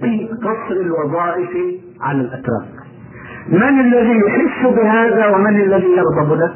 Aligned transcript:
في 0.00 0.28
قصر 0.42 0.80
الوظائف 0.80 1.50
على 2.00 2.20
الأتراك. 2.20 2.80
من 3.48 3.80
الذي 3.80 4.20
يحس 4.26 4.74
بهذا 4.74 5.26
ومن 5.28 5.60
الذي 5.60 5.88
يغضب 5.96 6.32
له؟ 6.32 6.54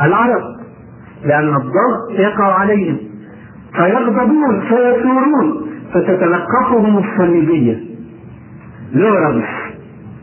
العرب. 0.00 0.42
لأن 1.24 1.56
الضغط 1.56 2.10
يقع 2.10 2.54
عليهم. 2.54 2.98
فيغضبون 3.76 4.60
فيثورون 4.60 5.68
فتتلقفهم 5.94 6.98
الصليبية. 6.98 7.80
لورنس. 8.92 9.44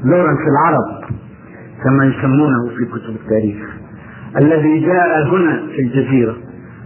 لورنس 0.04 0.40
العرب. 0.40 1.04
كما 1.84 2.06
يسمونه 2.06 2.70
في 2.78 2.86
كتب 2.86 3.16
التاريخ. 3.16 3.76
الذي 4.38 4.80
جاء 4.80 5.28
هنا 5.28 5.68
في 5.76 5.82
الجزيرة 5.82 6.36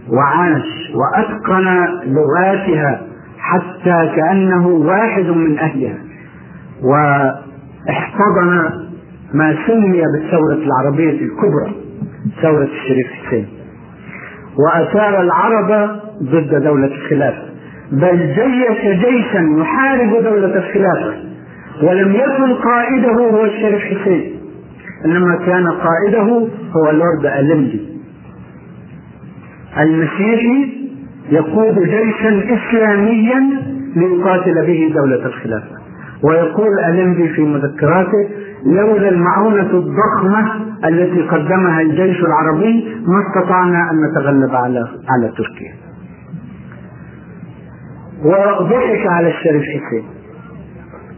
وعاش 0.08 0.92
وأتقن 0.94 1.86
لغاتها 2.06 3.09
حتى 3.50 4.12
كأنه 4.16 4.66
واحد 4.68 5.24
من 5.24 5.58
أهلها. 5.58 5.98
واحتضن 6.82 8.70
ما 9.34 9.56
سمي 9.66 10.02
بالثورة 10.12 10.60
العربية 10.66 11.10
الكبرى 11.10 11.74
ثورة 12.42 12.68
الشريف 12.82 13.06
حسين. 13.06 13.46
وأثار 14.58 15.20
العرب 15.22 16.00
ضد 16.22 16.62
دولة 16.62 16.86
الخلافة. 16.86 17.42
بل 17.92 18.18
جيش 18.18 18.80
جيشا 19.04 19.40
يحارب 19.58 20.10
دولة 20.22 20.58
الخلافة 20.58 21.14
ولم 21.82 22.12
يكن 22.12 22.54
قائده 22.54 23.12
هو 23.12 23.44
الشريف 23.44 23.82
حسين. 23.82 24.40
إنما 25.04 25.36
كان 25.46 25.68
قائده 25.68 26.48
هو 26.76 26.90
لورد 26.90 27.26
ألمدي. 27.38 27.80
المسيحي 29.78 30.80
يقود 31.30 31.74
جيشا 31.78 32.58
إسلاميا 32.58 33.40
ليقاتل 33.96 34.66
به 34.66 34.92
دولة 34.94 35.26
الخلافة. 35.26 35.80
ويقول 36.22 36.78
ألمدي 36.78 37.28
في 37.28 37.42
مذكراته 37.42 38.28
لولا 38.66 39.08
المعونة 39.08 39.70
الضخمة 39.70 40.52
التي 40.84 41.22
قدمها 41.22 41.80
الجيش 41.80 42.20
العربي 42.20 42.96
ما 43.06 43.22
استطعنا 43.28 43.90
أن 43.90 43.96
نتغلب 44.10 44.54
على 44.54 44.88
على 45.08 45.28
تركيا. 45.28 45.74
وضحك 48.24 49.06
على 49.06 49.28
الشريف 49.28 49.62
حسين. 49.62 50.04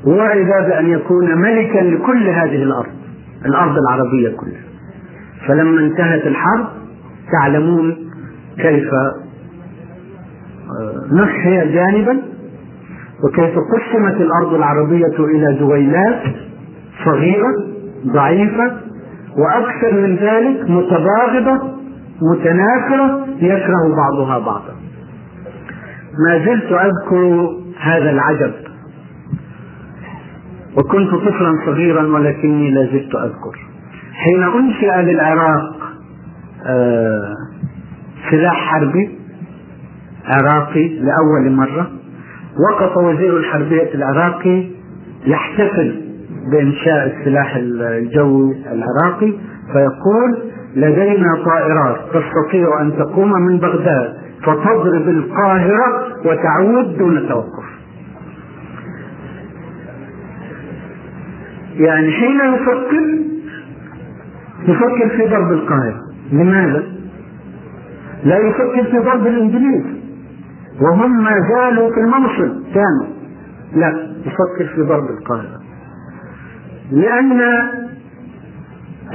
وعد 0.07 0.67
بأن 0.69 0.87
يكون 0.87 1.39
ملكا 1.39 1.79
لكل 1.79 2.29
هذه 2.29 2.63
الأرض 2.63 2.93
الأرض 3.47 3.79
العربية 3.79 4.37
كلها. 4.37 4.63
فلما 5.49 5.81
انتهت 5.81 6.27
الحرب 6.27 6.67
تعلمون 7.33 7.97
كيف 8.59 8.91
نحي 11.23 11.73
جانبا 11.73 12.23
وكيف 13.25 13.55
قسمت 13.59 14.21
الأرض 14.21 14.55
العربية 14.55 15.19
إلى 15.19 15.59
دويلات 15.59 16.23
صغيرة 17.05 17.53
ضعيفة 18.07 18.73
وأكثر 19.39 19.93
من 19.93 20.17
ذلك 20.17 20.71
متباغضة 20.71 21.73
متنافرة 22.23 23.27
يكره 23.41 23.97
بعضها 23.97 24.39
بعضا. 24.39 24.75
ما 26.27 26.39
زلت 26.45 26.73
أذكر 26.73 27.51
هذا 27.81 28.11
العجب. 28.11 28.53
وكنت 30.77 31.11
طفلا 31.11 31.53
صغيرا 31.67 32.03
ولكني 32.03 32.71
لا 32.71 32.87
زلت 32.93 33.15
أذكر. 33.15 33.59
حين 34.13 34.43
أنشئ 34.43 35.03
للعراق 35.03 35.77
آه 36.67 37.35
سلاح 38.31 38.57
حربي 38.57 39.19
عراقي 40.25 40.89
لأول 40.89 41.51
مرة. 41.51 41.91
وقف 42.71 42.97
وزير 42.97 43.37
الحربية 43.37 43.95
العراقي 43.95 44.65
يحتفل 45.27 46.01
بإنشاء 46.53 47.07
السلاح 47.07 47.57
الجوي 47.57 48.57
العراقي 48.73 49.33
فيقول 49.73 50.39
لدينا 50.77 51.45
طائرات 51.45 51.97
تستطيع 51.97 52.81
أن 52.81 52.93
تقوم 52.99 53.33
من 53.33 53.59
بغداد 53.59 54.15
فتضرب 54.43 55.09
القاهرة 55.09 56.09
وتعود 56.25 56.99
دون 56.99 57.29
توقف. 57.29 57.65
يعني 61.77 62.11
حين 62.11 62.41
يفكر 62.55 63.19
يفكر 64.69 65.09
في 65.09 65.27
ضرب 65.27 65.53
القاهرة. 65.53 66.01
لماذا؟ 66.33 66.83
لا 68.25 68.39
يفكر 68.39 68.85
في 68.91 68.99
ضرب 68.99 69.27
الإنجليز. 69.27 70.02
وهم 70.81 71.25
ما 71.25 71.35
زالوا 71.55 71.91
في 71.91 72.01
الموصل. 72.01 72.65
كانوا 72.75 73.15
لا 73.77 73.89
يفكر 74.27 74.75
في 74.75 74.83
ضرب 74.83 75.11
القاهرة. 75.11 75.61
لأن 76.93 77.41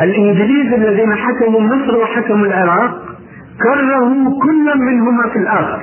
الإنجليز 0.02 0.74
الذين 0.74 1.16
حكموا 1.16 1.62
مصر 1.62 1.98
وحكموا 1.98 2.46
العراق 2.46 3.02
كرهوا 3.64 4.42
كل 4.44 4.80
منهما 4.80 5.28
في 5.30 5.40
الآخر. 5.40 5.82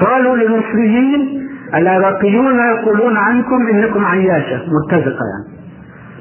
قالوا 0.00 0.36
للمصريين 0.36 1.48
العراقيون 1.74 2.58
يقولون 2.58 3.16
عنكم 3.16 3.66
إنكم 3.66 4.04
عياشة. 4.04 4.56
متفقة 4.56 5.24
يعني. 5.32 5.58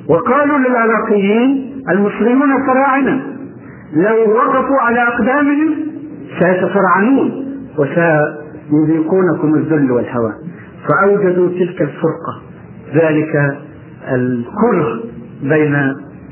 وقالوا 0.10 0.58
للعراقيين 0.58 1.84
المصريون 1.90 2.66
فراعنة. 2.68 3.22
لو 3.94 4.32
وقفوا 4.32 4.82
على 4.82 5.04
أقدامهم 5.04 5.76
سيتفرعنون 6.40 7.48
وسيذيقونكم 8.72 9.56
الذل 9.56 9.92
والهوان 9.92 10.34
فأوجدوا 10.88 11.50
تلك 11.50 11.82
الفرقة. 11.82 12.42
ذلك 12.94 13.58
الكره 14.12 15.04
بين 15.44 15.76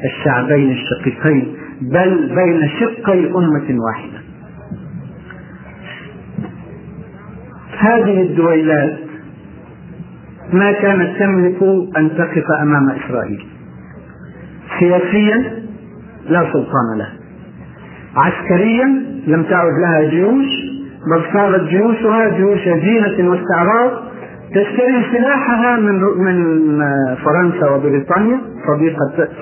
الشعبين 0.05 0.71
الشقيقين 0.71 1.55
بل 1.81 2.35
بين 2.35 2.69
شقي 2.79 3.19
أمة 3.29 3.83
واحدة. 3.85 4.19
هذه 7.77 8.21
الدويلات 8.21 8.97
ما 10.53 10.71
كانت 10.71 11.19
تملك 11.19 11.63
أن 11.97 12.09
تقف 12.09 12.51
أمام 12.61 12.89
إسرائيل. 12.89 13.45
سياسيا 14.79 15.63
لا 16.29 16.53
سلطان 16.53 16.97
له. 16.97 17.09
عسكريا 18.15 18.85
لم 19.27 19.43
تعد 19.43 19.71
لها 19.81 20.09
جيوش 20.09 20.74
بل 21.11 21.21
صارت 21.33 21.61
جيوشها 21.61 22.29
جيوش 22.37 22.63
زينة 22.63 23.29
واستعراض. 23.29 23.91
تشتري 24.55 25.05
سلاحها 25.11 25.75
من 25.79 26.01
من 26.01 26.35
فرنسا 27.15 27.69
وبريطانيا 27.69 28.37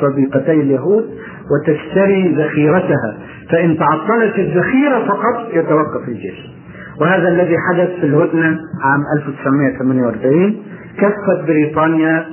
صديقتي 0.01 0.51
اليهود 0.51 1.05
وتشتري 1.51 2.35
ذخيرتها. 2.35 3.17
فإن 3.51 3.77
تعطلت 3.77 4.39
الذخيرة 4.39 4.99
فقط 4.99 5.53
يتوقف 5.53 6.07
الجيش. 6.07 6.53
وهذا 7.01 7.27
الذي 7.29 7.55
حدث 7.69 7.89
في 7.99 8.05
الهدنة 8.05 8.59
عام 8.83 9.01
1948 9.17 10.55
كفت 10.97 11.47
بريطانيا 11.47 12.25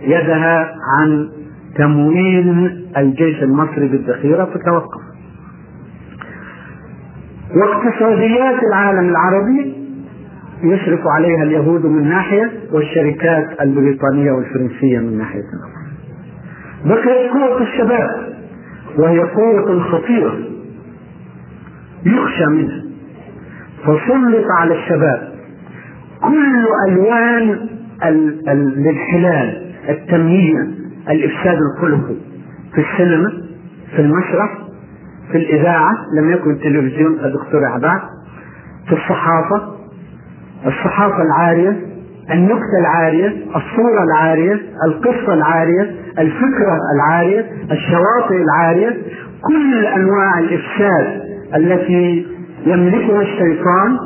يدها 0.00 0.74
عن 0.98 1.28
تمويل 1.76 2.70
الجيش 2.96 3.42
المصري 3.42 3.88
بالذخيرة 3.88 4.44
فتوقف. 4.44 5.07
واقتصاديات 7.56 8.62
العالم 8.72 9.08
العربي 9.08 9.74
يشرف 10.62 11.00
عليها 11.16 11.42
اليهود 11.42 11.86
من 11.86 12.08
ناحية 12.08 12.50
والشركات 12.72 13.60
البريطانية 13.60 14.32
والفرنسية 14.32 14.98
من 14.98 15.18
ناحية 15.18 15.40
أخرى 15.40 15.88
بقيت 16.84 17.32
قوة 17.32 17.62
الشباب 17.62 18.28
وهي 18.98 19.20
قوة 19.20 19.80
خطيرة 19.80 20.38
يخشى 22.06 22.46
منها. 22.46 22.82
فسلط 23.82 24.44
على 24.58 24.74
الشباب 24.74 25.32
كل 26.22 26.66
ألوان 26.88 27.68
الانحلال 28.48 29.72
التمييز 29.88 30.66
الإفساد 31.10 31.56
الخلقي. 31.72 32.14
في 32.74 32.80
السينما 32.80 33.32
في 33.96 34.02
المسرح 34.02 34.58
في 35.32 35.38
الإذاعة 35.38 35.92
لم 36.20 36.30
يكن 36.30 36.50
التلفزيون 36.50 37.18
قد 37.18 37.32
اخترع 37.34 37.78
بعد 37.78 38.00
في 38.86 38.92
الصحافة 38.92 39.74
الصحافة 40.66 41.22
العارية 41.22 41.76
النكتة 42.32 42.78
العارية 42.80 43.28
الصورة 43.56 44.02
العارية 44.04 44.60
القصة 44.86 45.34
العارية 45.34 45.90
الفكرة 46.18 46.78
العارية 46.94 47.46
الشواطئ 47.72 48.42
العارية 48.42 48.96
كل 49.42 49.86
أنواع 49.86 50.38
الإفساد 50.38 51.22
التي 51.56 52.26
يملكها 52.66 53.22
الشيطان 53.22 53.98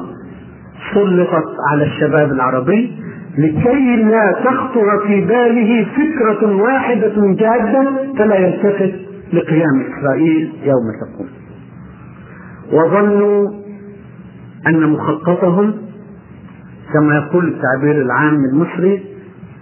سلطت 0.95 1.45
على 1.71 1.85
الشباب 1.85 2.33
العربي 2.33 2.93
لكي 3.39 3.97
لا 3.97 4.33
تخطر 4.45 5.07
في 5.07 5.21
باله 5.21 5.87
فكرة 5.97 6.57
واحدة 6.57 7.13
جادة 7.17 7.93
فلا 8.19 8.37
يلتفت 8.37 8.95
لقيام 9.33 9.81
إسرائيل 9.81 10.53
يوم 10.63 10.83
تقوم. 11.01 11.29
وظنوا 12.73 13.51
أن 14.67 14.89
مخططهم 14.89 15.75
كما 16.93 17.15
يقول 17.17 17.49
التعبير 17.49 18.03
العام 18.03 18.37
المصري 18.53 19.05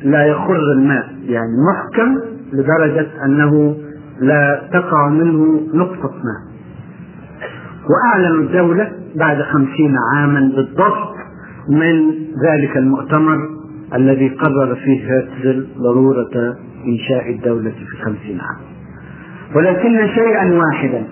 لا 0.03 0.27
يخر 0.27 0.73
الماء 0.73 1.15
يعني 1.25 1.53
محكم 1.73 2.21
لدرجة 2.53 3.07
أنه 3.25 3.77
لا 4.21 4.69
تقع 4.73 5.09
منه 5.09 5.61
نقطة 5.75 6.11
ماء. 6.11 6.51
وأعلنوا 7.91 8.45
الدولة 8.45 8.93
بعد 9.17 9.43
خمسين 9.43 9.97
عاما 10.15 10.41
بالضبط 10.41 11.15
من 11.69 12.11
ذلك 12.47 12.77
المؤتمر 12.77 13.39
الذي 13.95 14.29
قرر 14.29 14.75
فيه 14.75 15.15
هرتزل 15.15 15.67
ضرورة 15.79 16.57
إنشاء 16.87 17.31
الدولة 17.31 17.71
في 17.71 18.05
خمسين 18.05 18.41
عام. 18.41 18.80
ولكن 19.55 20.09
شيئا 20.15 20.53
واحدا. 20.53 21.05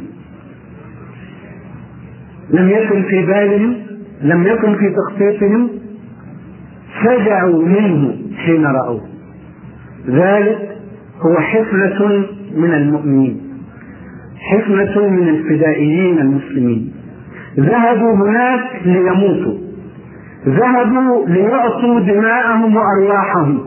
لم 2.50 2.68
يكن 2.68 3.02
في 3.02 3.26
بالهم 3.26 3.76
لم 4.22 4.46
يكن 4.46 4.74
في 4.74 4.94
تخطيطهم 4.94 5.70
فزعوا 7.02 7.64
منه 7.64 8.14
حين 8.36 8.66
رأوه. 8.66 9.00
ذلك 10.08 10.76
هو 11.20 11.40
حفلة 11.40 12.26
من 12.56 12.74
المؤمنين 12.74 13.40
حفلة 14.52 15.08
من 15.08 15.28
الفدائيين 15.28 16.18
المسلمين. 16.18 16.92
ذهبوا 17.58 18.14
هناك 18.14 18.64
ليموتوا. 18.84 19.58
ذهبوا 20.46 21.26
ليعطوا 21.26 22.00
دماءهم 22.00 22.76
وأرواحهم 22.76 23.60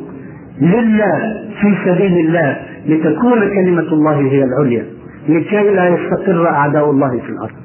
لله 0.61 1.49
في 1.61 1.75
سبيل 1.85 2.25
الله. 2.27 2.70
لتكون 2.87 3.39
كلمة 3.39 3.93
الله 3.93 4.17
هي 4.19 4.43
العليا 4.43 4.85
لكي 5.29 5.69
لا 5.75 5.89
يستقر 5.89 6.47
أعداء 6.47 6.91
الله 6.91 7.09
في 7.09 7.29
الأرض. 7.29 7.55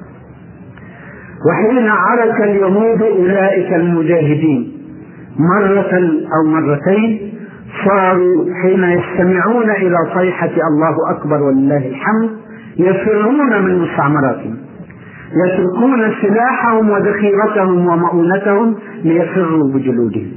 وحين 1.49 1.87
عرك 1.87 2.41
اليهود 2.41 3.01
أولئك 3.01 3.73
المجاهدين 3.73 4.71
مرة 5.39 5.93
أو 6.35 6.51
مرتين 6.51 7.33
صاروا 7.85 8.45
حين 8.61 8.83
يستمعون 8.83 9.69
إلى 9.69 9.97
صيحة 10.13 10.49
الله 10.71 10.95
أكبر 11.09 11.43
ولله 11.43 11.87
الحمد 11.87 12.29
يفرون 12.77 13.63
من 13.63 13.79
مستعمراتهم. 13.79 14.57
يتركون 15.45 16.13
سلاحهم 16.21 16.89
وذخيرتهم 16.89 17.87
ومؤونتهم 17.87 18.75
ليفروا 19.03 19.73
بجلودهم. 19.73 20.31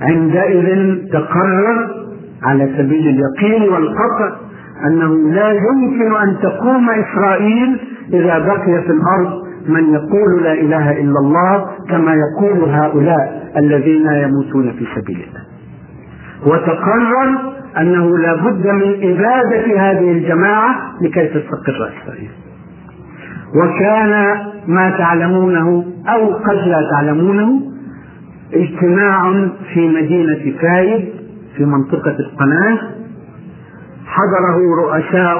عندئذ 0.00 0.96
تقرر 1.12 2.03
على 2.44 2.74
سبيل 2.78 3.08
اليقين 3.08 3.72
والقطع 3.72 4.36
أنه 4.86 5.30
لا 5.30 5.50
يمكن 5.50 6.16
أن 6.16 6.36
تقوم 6.42 6.90
إسرائيل 6.90 7.80
إذا 8.12 8.38
بقي 8.38 8.82
في 8.82 8.90
الأرض 8.92 9.44
من 9.68 9.94
يقول 9.94 10.42
لا 10.42 10.52
إله 10.52 10.90
إلا 10.90 11.18
الله 11.18 11.66
كما 11.90 12.14
يقول 12.14 12.68
هؤلاء 12.70 13.52
الذين 13.56 14.06
يموتون 14.06 14.72
في 14.72 14.86
سبيل 14.96 15.16
الله. 15.16 15.44
وتقرر 16.46 17.54
أنه 17.78 18.18
لا 18.18 18.34
بد 18.34 18.66
من 18.66 18.94
إبادة 19.02 19.80
هذه 19.80 20.12
الجماعة 20.12 20.74
لكي 21.02 21.26
تستقر 21.26 21.92
إسرائيل. 22.02 22.30
وكان 23.56 24.36
ما 24.66 24.90
تعلمونه 24.98 25.84
أو 26.08 26.32
قد 26.34 26.54
لا 26.68 26.80
تعلمونه 26.90 27.60
اجتماع 28.54 29.48
في 29.74 29.88
مدينة 29.88 30.58
كايد 30.60 31.08
في 31.56 31.64
منطقة 31.64 32.16
القناة 32.20 32.78
حضره 34.06 34.58
رؤساء 34.82 35.38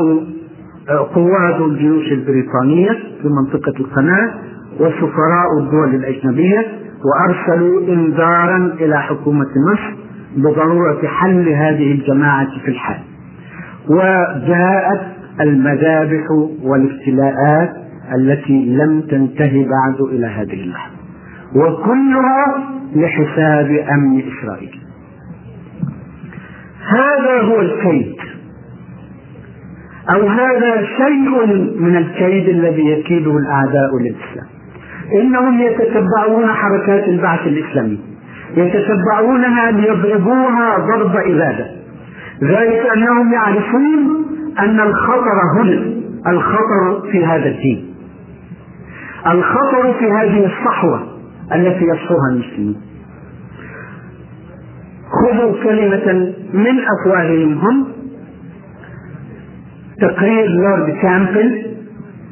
قوات 1.14 1.60
الجيوش 1.60 2.12
البريطانية 2.12 2.90
في 3.22 3.28
منطقة 3.28 3.72
القناة 3.80 4.34
وسفراء 4.80 5.58
الدول 5.60 5.94
الأجنبية 5.94 6.66
وأرسلوا 7.04 7.88
إنذارا 7.88 8.74
إلى 8.80 9.02
حكومة 9.02 9.46
مصر 9.72 9.94
بضرورة 10.36 11.06
حل 11.06 11.48
هذه 11.48 11.92
الجماعة 11.92 12.60
في 12.64 12.68
الحال. 12.68 13.00
وجاءت 13.88 15.00
المذابح 15.40 16.30
والافتلاءات 16.62 17.70
التي 18.14 18.76
لم 18.76 19.00
تنتهي 19.00 19.64
بعد 19.64 20.00
إلى 20.00 20.26
هذه 20.26 20.62
اللحظة. 20.62 20.94
وكلها 21.56 22.68
لحساب 22.96 23.70
أمن 23.94 24.22
إسرائيل. 24.22 24.83
هذا 26.88 27.42
هو 27.42 27.60
الكيد. 27.60 28.14
أو 30.14 30.28
هذا 30.28 30.84
شيء 30.84 31.46
من 31.80 31.96
الكيد 31.96 32.48
الذي 32.48 32.86
يكيده 32.86 33.36
الأعداء 33.36 33.90
للإسلام. 34.00 34.46
إنهم 35.20 35.60
يتتبعون 35.60 36.46
حركات 36.46 37.08
البعث 37.08 37.46
الإسلامي. 37.46 37.98
يتتبعونها 38.56 39.70
ليضربوها 39.70 40.78
ضرب 40.78 41.16
إبادة. 41.16 41.66
ذلك 42.42 42.86
أنهم 42.96 43.32
يعرفون 43.32 44.24
أن 44.58 44.80
الخطر 44.80 45.40
هنا 45.58 45.94
الخطر 46.26 47.10
في 47.12 47.26
هذا 47.26 47.46
الدين. 47.46 47.94
الخطر 49.26 49.94
في 49.98 50.10
هذه 50.12 50.46
الصحوة 50.46 51.06
التي 51.54 51.84
يصفوها 51.84 52.28
المسلمون. 52.32 52.76
خذوا 55.22 55.62
كلمة 55.64 56.32
من 56.54 56.74
أفواههم. 56.94 57.58
هم 57.58 57.86
تقرير 60.00 60.46
لورد 60.46 60.90
كامبل 61.02 61.66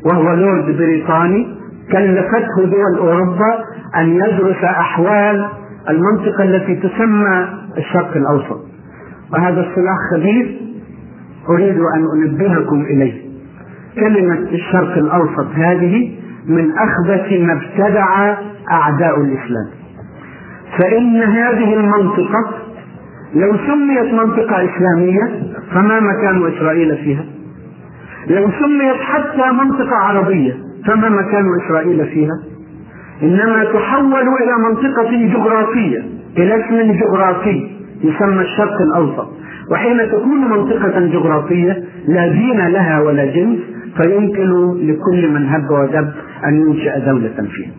وهو 0.07 0.35
لورد 0.35 0.77
بريطاني 0.77 1.47
كلفته 1.93 2.65
دول 2.65 2.99
أوروبا 3.09 3.65
أن 3.97 4.09
يدرس 4.09 4.65
أحوال 4.65 5.49
المنطقة 5.91 6.45
التي 6.45 6.75
تسمى 6.75 7.49
الشرق 7.79 8.17
الأوسط. 8.17 8.61
وهذا 9.33 9.61
اصطلاح 9.61 9.97
خبيث 10.15 10.47
أريد 11.49 11.77
أن 11.79 12.07
أنبهكم 12.29 12.81
إليه. 12.81 13.23
كلمة 14.01 14.39
الشرق 14.39 14.97
الأوسط 14.99 15.47
هذه 15.55 16.15
من 16.47 16.71
أخبث 16.79 17.33
ما 17.41 17.53
ابتدع 17.53 18.37
أعداء 18.71 19.21
الإسلام. 19.21 19.67
فإن 20.79 21.17
هذه 21.23 21.75
المنطقة 21.75 22.62
لو 23.35 23.57
سميت 23.67 24.15
منطقة 24.15 24.57
إسلامية 24.65 25.43
فما 25.75 26.01
مكان 26.01 26.47
إسرائيل 26.57 26.97
فيها؟ 26.97 27.25
لو 28.29 28.51
سميت 28.61 28.97
حتى 28.97 29.53
منطقة 29.53 29.97
عربية 29.97 30.53
فما 30.87 31.09
مكان 31.09 31.45
إسرائيل 31.65 32.07
فيها؟ 32.07 32.39
إنما 33.23 33.65
تحول 33.65 34.29
إلى 34.43 34.53
منطقة 34.69 35.11
جغرافية 35.35 36.05
إلى 36.39 36.55
اسم 36.65 36.93
جغرافي 37.01 37.71
يسمى 38.05 38.43
الشرق 38.43 38.81
الأوسط. 38.81 39.29
وحين 39.71 39.99
تكون 40.13 40.51
منطقة 40.51 41.01
جغرافية 41.01 41.85
لا 42.09 42.29
دين 42.29 42.67
لها 42.67 43.01
ولا 43.01 43.25
جنس 43.25 43.59
فيمكن 43.97 44.51
لكل 44.75 45.31
من 45.35 45.47
هب 45.49 45.71
ودب 45.71 46.13
أن 46.47 46.55
ينشئ 46.61 46.99
دولة 47.07 47.49
فيها. 47.55 47.71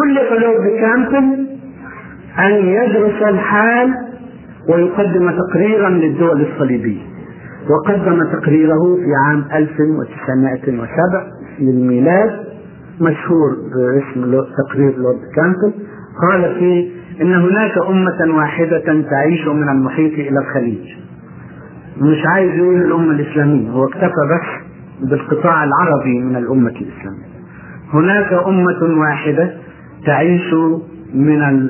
كل 0.00 0.18
حلول 0.18 0.56
بكامبل 0.66 1.46
أن 2.38 2.50
يدرس 2.66 3.22
الحال 3.22 3.94
ويقدم 4.68 5.30
تقريرا 5.30 5.88
للدول 5.90 6.46
الصليبية. 6.46 7.02
وقدم 7.70 8.24
تقريره 8.32 8.96
في 8.96 9.12
عام 9.26 9.44
1907 9.52 10.88
للميلاد 11.60 12.30
مشهور 13.00 13.50
باسم 13.74 14.42
تقرير 14.68 14.96
لورد 14.98 15.20
كامبل 15.36 15.72
قال 16.30 16.54
فيه 16.58 16.90
إن 17.22 17.34
هناك 17.34 17.78
أمة 17.88 18.36
واحدة 18.36 19.02
تعيش 19.10 19.46
من 19.48 19.68
المحيط 19.68 20.12
إلى 20.12 20.38
الخليج. 20.38 20.88
مش 22.00 22.26
عايز 22.26 22.54
يقول 22.54 22.76
الأمة 22.82 23.10
الإسلامية 23.12 23.70
هو 23.70 23.84
اكتفى 23.84 24.04
بس 24.30 24.68
بالقطاع 25.10 25.64
العربي 25.64 26.22
من 26.22 26.36
الأمة 26.36 26.70
الإسلامية. 26.70 27.28
هناك 27.92 28.32
أمة 28.32 29.00
واحدة 29.00 29.50
تعيش 30.06 30.54
من 31.14 31.68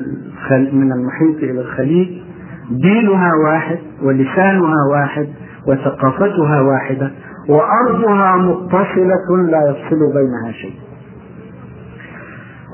من 0.73 0.91
المحيط 0.91 1.37
إلى 1.43 1.61
الخليج. 1.61 2.07
دينها 2.71 3.31
واحد 3.45 3.79
ولسانها 4.03 4.75
واحد 4.91 5.27
وثقافتها 5.67 6.61
واحدة 6.61 7.11
وأرضها 7.49 8.37
متصلة 8.37 9.49
لا 9.49 9.69
يفصل 9.69 10.13
بينها 10.13 10.51
شيء. 10.51 10.73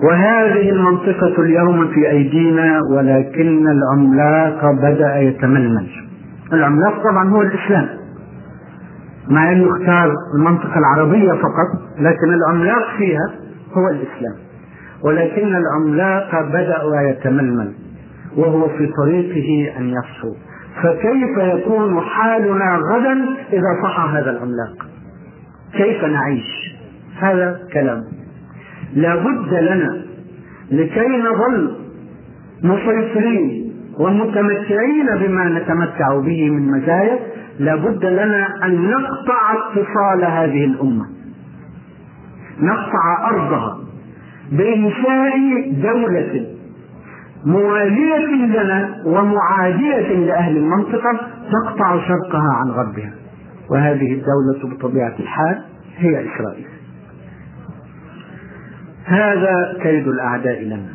وهذه 0.03 0.69
المنطقة 0.69 1.41
اليوم 1.41 1.87
في 1.87 2.09
أيدينا 2.11 2.79
ولكن 2.91 3.67
العملاق 3.67 4.71
بدأ 4.71 5.17
يتململ. 5.17 5.87
العملاق 6.53 7.03
طبعا 7.03 7.29
هو 7.29 7.41
الإسلام. 7.41 7.87
مع 9.29 9.51
أنه 9.51 9.71
اختار 9.71 10.13
المنطقة 10.37 10.79
العربية 10.79 11.31
فقط 11.31 11.99
لكن 11.99 12.33
العملاق 12.33 12.97
فيها 12.97 13.29
هو 13.73 13.87
الإسلام. 13.87 14.44
ولكن 15.03 15.55
العملاق 15.55 16.41
بدأ 16.49 17.09
يتململ 17.09 17.73
وهو 18.37 18.67
في 18.67 18.91
طريقه 19.03 19.77
أن 19.77 19.89
يصفو 19.89 20.35
فكيف 20.83 21.37
يكون 21.37 22.01
حالنا 22.01 22.79
غدا 22.93 23.25
إذا 23.53 23.81
صح 23.83 23.99
هذا 23.99 24.31
العملاق 24.31 24.87
كيف 25.73 26.03
نعيش؟ 26.03 26.75
هذا 27.19 27.59
كلام. 27.73 28.03
لا 28.93 29.15
بد 29.15 29.53
لنا 29.53 30.01
لكي 30.71 31.07
نظل 31.07 31.75
مسيطرين 32.63 33.73
ومتمتعين 33.99 35.07
بما 35.21 35.49
نتمتع 35.49 36.19
به 36.19 36.49
من 36.49 36.71
مزايا 36.71 37.19
لابد 37.59 38.05
لنا 38.05 38.47
أن 38.63 38.89
نقطع 38.89 39.53
اتصال 39.53 40.25
هذه 40.25 40.65
الأمة. 40.65 41.05
نقطع 42.59 43.29
أرضها. 43.29 43.84
بإنشاء 44.51 45.71
دولة. 45.71 46.55
موالية 47.45 48.45
لنا 48.45 49.03
ومعادية 49.05 50.25
لأهل 50.25 50.57
المنطقة 50.57 51.19
تقطع 51.51 52.07
شرقها 52.07 52.53
عن 52.53 52.69
غربها. 52.69 53.13
وهذه 53.69 54.13
الدولة 54.13 54.75
بطبيعة 54.75 55.13
الحال 55.19 55.61
هي 55.97 56.09
إسرائيل. 56.09 56.67
هذا 59.05 59.77
كيد 59.81 60.07
الأعداء 60.07 60.63
لنا. 60.63 60.93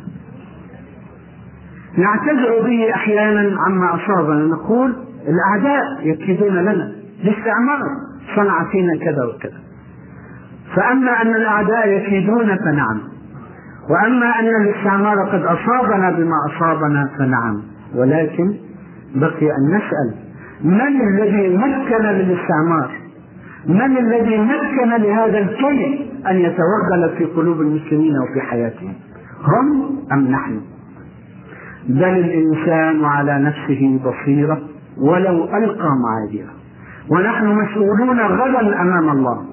نعتذر 1.97 2.61
به 2.61 2.93
أحيانا 2.95 3.55
عما 3.67 3.95
أصابنا. 3.95 4.45
نقول 4.45 4.95
الأعداء 5.27 5.83
يكيدون 6.01 6.55
لنا 6.55 6.91
الاستعمار 7.23 7.79
صنع 8.35 8.71
فينا 8.71 8.97
كذا 9.05 9.25
وكذا. 9.25 9.59
فأما 10.75 11.21
أن 11.21 11.35
الأعداء 11.35 11.89
يكيدون 11.89 12.57
فنعم. 12.57 13.10
وأما 13.91 14.39
أن 14.39 14.47
الاستعمار 14.61 15.15
قد 15.31 15.41
أصابنا 15.41 16.11
بما 16.11 16.35
أصابنا 16.49 17.09
فنعم. 17.17 17.61
ولكن 17.95 18.53
بقي 19.15 19.51
أن 19.57 19.67
نسأل 19.67 20.13
من 20.63 20.81
الذي 20.81 21.57
مكن 21.57 22.03
للاستعمار 22.03 22.91
من 23.67 23.97
الذي 23.97 24.37
مكن 24.37 24.89
لهذا 25.03 25.37
الكيد 25.37 26.07
أن 26.27 26.35
يتوغل 26.35 27.09
في 27.17 27.25
قلوب 27.25 27.61
المسلمين 27.61 28.13
وفي 28.19 28.41
حياتهم؟ 28.41 28.93
هم 29.43 29.97
أم 30.11 30.27
نحن؟ 30.27 30.61
بل 31.89 32.03
الإنسان 32.03 33.05
على 33.05 33.39
نفسه 33.39 33.99
بصيرة 34.05 34.61
ولو 34.97 35.43
ألقى 35.43 35.89
معاذيره. 36.03 36.53
ونحن 37.09 37.47
مسؤولون 37.47 38.19
غدا 38.19 38.81
أمام 38.81 39.09
الله. 39.09 39.45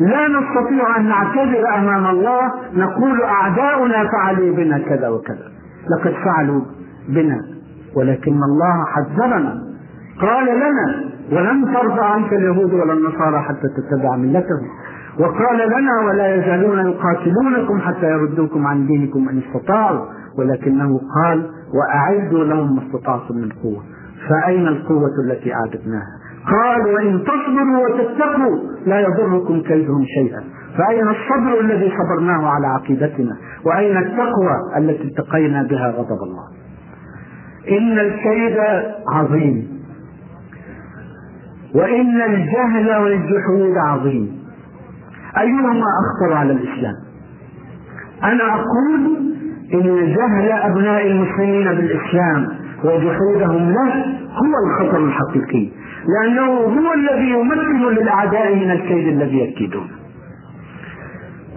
لا 0.00 0.28
نستطيع 0.28 0.96
أن 0.96 1.08
نعتذر 1.08 1.74
أمام 1.78 2.06
الله 2.06 2.52
نقول 2.74 3.22
أعداؤنا 3.22 4.08
فعلوا 4.08 4.56
بنا 4.56 4.78
كذا 4.78 5.08
وكذا. 5.08 5.50
لقد 5.90 6.12
فعلوا 6.24 6.60
بنا 7.08 7.40
ولكن 7.96 8.42
الله 8.42 8.84
حذرنا. 8.84 9.62
قال 10.20 10.46
لنا 10.46 11.10
ولن 11.32 11.74
ترضى 11.74 12.00
عنك 12.00 12.32
اليهود 12.32 12.74
ولا 12.74 12.92
النصارى 12.92 13.40
حتى 13.40 13.68
تتبع 13.76 14.16
ملتهم. 14.16 14.66
وقال 15.18 15.68
لنا 15.68 16.00
ولا 16.06 16.34
يزالون 16.34 16.78
يقاتلونكم 16.78 17.80
حتى 17.80 18.06
يردوكم 18.06 18.66
عن 18.66 18.86
دينكم 18.86 19.28
إن 19.28 19.38
استطاعوا. 19.38 20.06
ولكنه 20.38 21.00
قال 21.14 21.50
وأعدوا 21.74 22.44
لهم 22.44 22.76
ما 22.76 22.82
استطعتم 22.82 23.36
من 23.36 23.48
قوة. 23.62 23.82
فأين 24.28 24.68
القوة 24.68 25.10
التي 25.24 25.54
اعددناها 25.54 26.20
قال 26.46 26.94
وإن 26.94 27.24
تصبروا 27.24 27.88
وتتقوا 27.88 28.58
لا 28.86 29.00
يضركم 29.00 29.62
كيدهم 29.62 30.04
شيئا. 30.04 30.44
فأين 30.78 31.08
الصبر 31.08 31.60
الذي 31.60 31.92
صبرناه 31.98 32.48
على 32.48 32.66
عقيدتنا؟ 32.66 33.36
وأين 33.64 33.96
التقوى 33.96 34.56
التي 34.76 35.08
اتقينا 35.08 35.62
بها 35.62 35.90
غضب 35.90 36.22
الله؟ 36.22 36.44
إن 37.78 37.98
الكيد 37.98 38.58
عظيم. 39.12 39.80
وإن 41.74 42.22
الجهل 42.22 43.02
والجحود 43.02 43.76
عظيم. 43.86 44.40
أيهما 45.38 45.84
أخطر 46.02 46.36
على 46.36 46.52
الإسلام؟ 46.52 46.94
أنا 48.24 48.54
أقول 48.54 49.16
إن 49.74 50.14
جهل 50.14 50.52
أبناء 50.52 51.06
المسلمين 51.06 51.64
بالإسلام 51.64 52.48
وجحودهم 52.84 53.72
له 53.72 54.19
هو 54.30 54.52
الخطر 54.66 55.04
الحقيقي 55.04 55.68
لأنه 56.08 56.46
هو 56.46 56.94
الذي 56.94 57.30
يمكن 57.30 57.94
للأعداء 57.94 58.54
من 58.54 58.70
الكيد 58.70 59.08
الذي 59.08 59.38
يكيدون. 59.38 59.90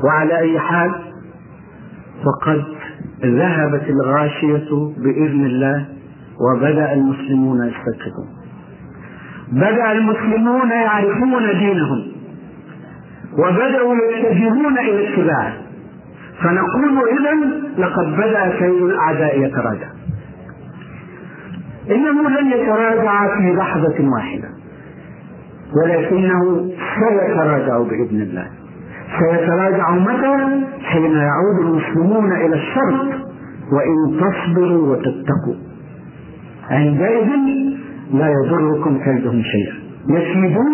وعلى 0.03 0.39
أي 0.39 0.60
حال 0.60 0.92
فقد 2.25 2.63
ذهبت 3.24 3.89
الغاشية 3.89 4.70
بإذن 4.98 5.46
الله 5.46 5.86
وبدأ 6.42 6.94
المسلمون 6.94 7.58
يستيقظون 7.58 8.27
بدأ 9.51 9.92
المسلمون 9.92 10.70
يعرفون 10.70 11.48
دينهم 11.60 12.08
وبدأوا 13.39 13.96
يتجهون 13.96 14.77
إلى 14.80 15.13
اتباعه. 15.13 15.53
فنقول 16.44 17.10
إذا 17.10 17.34
لقد 17.77 18.06
بدأ 18.18 18.60
كيد 18.60 18.82
الأعداء 18.84 19.39
يتراجع 19.42 19.88
إنه 21.92 22.30
لن 22.30 22.48
يتراجع 22.48 23.38
في 23.38 23.54
لحظة 23.54 24.10
واحدة. 24.16 24.50
ولكنه 25.75 26.72
سيتراجع 27.00 27.78
بإذن 27.78 28.22
الله. 28.22 28.48
سيتراجع 29.20 29.92
متى؟ 29.92 30.66
حين 30.84 31.12
يعود 31.12 31.60
المسلمون 31.62 32.32
إلى 32.32 32.56
الشرط 32.56 33.08
وإن 33.72 34.20
تصبروا 34.20 34.92
وتتقوا. 34.92 35.56
عندئذ 36.70 37.30
لا 38.13 38.28
يضركم 38.30 39.00
كيدهم 39.04 39.42
شيئا. 39.42 39.75
يكيدون 40.10 40.74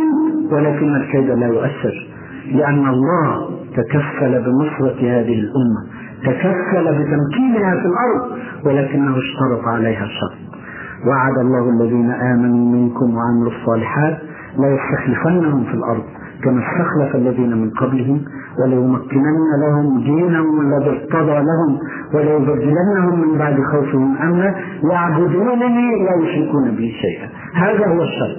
ولكن 0.52 0.96
الكيد 0.96 1.30
لا 1.30 1.48
يؤثر. 1.48 2.08
لأن 2.52 2.88
الله 2.88 3.50
تكفل 3.76 4.44
بنصرة 4.44 5.00
هذه 5.02 5.40
الأمة. 5.40 5.82
تكفل 6.24 6.84
بتمكينها 6.84 7.76
في 7.76 7.86
الأرض. 7.86 8.40
ولكنه 8.66 9.18
اشترط 9.18 9.68
عليها 9.68 10.06
شرط 10.06 10.59
وعد 11.08 11.38
الله 11.38 11.70
الذين 11.70 12.12
آمنوا 12.12 12.72
منكم 12.76 13.16
وعملوا 13.16 13.52
الصالحات 13.52 14.18
لا 14.60 14.68
يستخلفنهم 14.76 15.64
في 15.64 15.74
الأرض 15.74 16.04
كما 16.44 16.62
استخلف 16.62 17.16
الذين 17.16 17.58
من 17.58 17.70
قبلهم 17.70 18.22
وليمكنن 18.64 19.50
لهم 19.62 20.00
دينهم 20.00 20.62
الذي 20.62 20.90
ارتضى 20.90 21.40
لهم 21.50 21.80
وليبدلنهم 22.14 23.20
من 23.22 23.38
بعد 23.38 23.58
خوفهم 23.72 24.18
أمنا 24.18 24.56
يعبدونني 24.92 26.06
لا 26.06 26.16
يشركون 26.24 26.72
بي 26.72 26.92
شيئا. 26.92 27.28
هذا 27.54 27.88
هو 27.88 28.04
الشرط. 28.04 28.38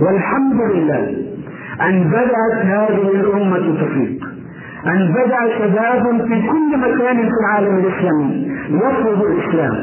والحمد 0.00 0.60
لله 0.60 1.16
أن 1.80 2.04
بدأت 2.10 2.64
هذه 2.64 3.10
الأمة 3.10 3.80
تفيق. 3.82 4.29
أن 4.86 5.12
بدأ 5.12 5.58
شباب 5.58 6.26
في 6.28 6.48
كل 6.48 6.78
مكان 6.78 7.16
في 7.16 7.30
العالم 7.40 7.76
الإسلامي. 7.76 8.50
يطلب 8.70 9.22
الإسلام. 9.24 9.74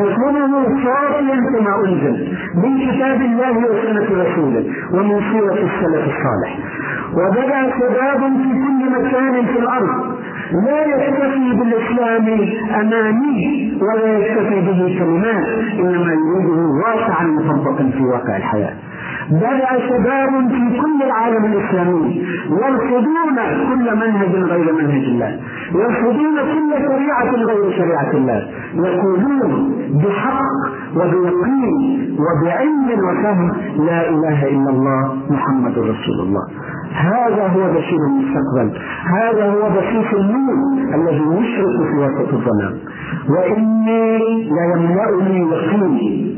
يطلبه 0.00 0.64
صافيا 0.84 1.36
كما 1.50 1.76
أنزل 1.84 2.36
من 2.54 2.78
كتاب 2.78 3.20
الله 3.20 3.58
وسنة 3.58 4.22
رسوله 4.22 4.64
ومن 4.92 5.20
سيرة 5.32 5.52
السلف 5.52 6.04
الصالح. 6.08 6.58
وبدأ 7.14 7.70
شباب 7.78 8.20
في 8.20 8.50
كل 8.64 8.90
مكان 8.90 9.46
في 9.46 9.58
الأرض. 9.58 10.15
لا 10.52 10.80
يكتفي 10.86 11.54
بالإسلام 11.58 12.26
أماني 12.80 13.72
ولا 13.82 14.18
يكتفي 14.18 14.60
به 14.60 14.98
كلمات 14.98 15.46
إنما 15.78 16.12
يريده 16.12 16.62
واقعا 16.86 17.24
مطبقا 17.26 17.90
في 17.96 18.02
واقع 18.04 18.36
الحياة. 18.36 18.74
بدأ 19.30 19.68
شباب 19.88 20.48
في 20.48 20.80
كل 20.80 21.02
العالم 21.04 21.44
الإسلامي 21.44 22.24
يرفضون 22.50 23.36
كل 23.68 23.96
منهج 23.96 24.34
غير 24.34 24.72
منهج 24.72 25.04
الله 25.04 25.40
يرفضون 25.74 26.36
كل 26.54 26.70
شريعة 26.86 27.30
غير 27.30 27.72
شريعة 27.78 28.10
الله 28.12 28.48
يقولون 28.74 29.72
بحق 30.04 30.42
وبيقين 30.96 32.16
وبعلم 32.18 33.00
وفهم 33.08 33.52
لا 33.86 34.08
إله 34.08 34.48
إلا 34.48 34.70
الله 34.70 35.16
محمد 35.30 35.78
رسول 35.78 36.20
الله. 36.22 36.42
هذا 36.96 37.46
هو 37.46 37.74
بشير 37.74 37.98
المستقبل. 38.10 38.78
هذا 39.20 39.44
هو 39.50 39.70
بشير 39.70 40.20
النور 40.20 40.54
الذي 40.94 41.24
يشرق 41.38 41.76
في 41.90 41.96
وسط 41.98 42.34
الظلام 42.34 42.74
وإني 43.28 44.18
ليملأني 44.56 45.50
يقين 45.50 46.36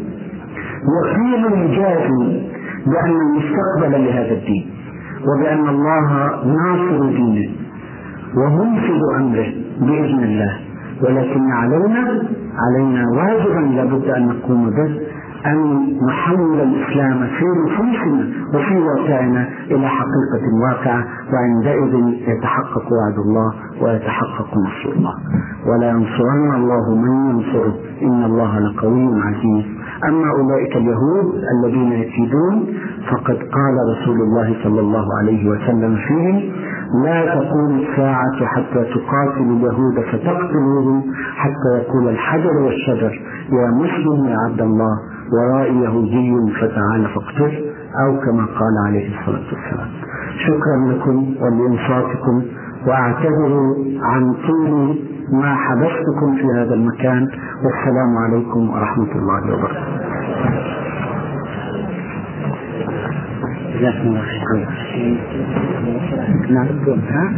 يقين 0.98 1.70
جازم 1.76 2.20
بأن 2.86 3.16
المستقبل 3.20 4.04
لهذا 4.04 4.32
الدين. 4.32 4.66
وبأن 5.28 5.68
الله 5.68 6.08
ناصر 6.46 7.06
دينه. 7.06 7.50
ومنفذ 8.36 9.00
أمره 9.16 9.52
بإذن 9.80 10.24
الله. 10.24 10.58
ولكن 11.02 11.50
علينا 11.50 12.22
علينا 12.58 13.04
واجبا 13.16 13.60
لابد 13.60 14.04
أن 14.08 14.26
نقوم 14.26 14.70
به. 14.70 15.00
أن 15.46 15.88
نحول 16.08 16.60
الإسلام 16.60 17.26
في 17.26 17.44
نفوسنا 17.66 18.28
وفي 18.54 18.78
واقعنا 18.78 19.48
إلى 19.70 19.88
حقيقة 19.88 20.44
واقعة 20.68 21.04
وعندئذ 21.32 21.94
يتحقق 22.28 22.92
وعد 22.92 23.18
الله 23.18 23.52
ويتحقق 23.82 24.48
نصر 24.56 24.96
الله. 24.96 25.14
ولا 25.66 25.90
ينصرن 25.90 26.54
الله 26.54 26.94
من 26.94 27.30
ينصره. 27.30 27.74
إن 28.02 28.24
الله 28.24 28.58
لقوي 28.58 29.20
عزيز. 29.22 29.64
أما 30.08 30.30
أولئك 30.30 30.76
اليهود 30.76 31.34
الذين 31.58 31.92
يكيدون 31.92 32.66
فقد 33.10 33.36
قال 33.36 33.76
رسول 33.92 34.20
الله 34.20 34.56
صلى 34.64 34.80
الله 34.80 35.06
عليه 35.18 35.50
وسلم 35.50 35.96
فيهم 36.08 36.40
لا 37.04 37.34
تقوم 37.34 37.78
الساعة 37.78 38.46
حتى 38.46 38.84
تقاتل 38.94 39.42
اليهود 39.42 39.94
فتقتلوهم 40.12 41.02
حتى 41.36 41.70
يقول 41.82 42.08
الحجر 42.08 42.56
والشجر 42.56 43.20
يا 43.52 43.70
مسلم 43.70 44.24
يا 44.28 44.36
عبد 44.48 44.60
الله 44.60 44.98
ورائي 45.32 45.76
يهودي 45.82 46.52
فتعال 46.60 47.08
فاقتل 47.14 47.64
أو 48.04 48.20
كما 48.20 48.44
قال 48.46 48.74
عليه 48.86 49.08
الصلاة 49.20 49.44
والسلام 49.52 49.88
شكرا 50.46 50.92
لكم 50.92 51.34
ولإنصاتكم 51.40 52.42
وأعتذر 52.86 53.76
عن 54.02 54.34
طول 54.46 54.98
ما 55.32 55.54
حبستكم 55.54 56.36
في 56.36 56.44
هذا 56.56 56.74
المكان 56.74 57.28
والسلام 57.64 58.16
عليكم 58.18 58.70
ورحمة 58.70 59.12
الله 59.12 59.54
وبركاته 59.54 59.98
جزاكم 63.78 64.08
الله 64.08 64.22
خير 64.52 64.68
نعم 66.50 66.66
ها 67.08 67.30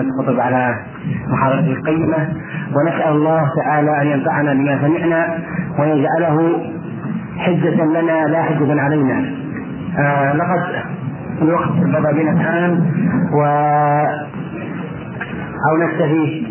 الخطب 0.00 0.40
على 0.40 0.74
محاضرة 1.28 1.60
القيمة 1.60 2.28
ونسأل 2.76 3.12
الله 3.12 3.48
تعالى 3.64 4.02
أن 4.02 4.06
ينفعنا 4.06 4.52
بما 4.52 4.78
سمعنا 4.80 5.38
ويجعله 5.78 6.62
حجة 7.38 7.84
لنا 7.84 8.26
لا 8.26 8.42
حجة 8.42 8.80
علينا. 8.80 9.24
آه 9.98 10.32
لقد 10.32 10.62
الوقت 11.42 11.68
بدا 11.68 12.12
بنا 12.12 12.30
الآن 12.30 12.80
و 13.32 13.42
أو 15.68 15.76
نكتفي. 15.76 16.46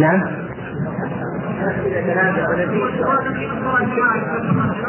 نعم. 0.00 0.22